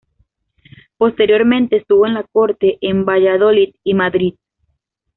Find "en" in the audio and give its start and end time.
2.07-2.15, 2.81-3.05